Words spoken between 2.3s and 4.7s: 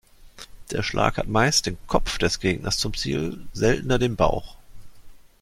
Gegners zum Ziel, seltener den Bauch.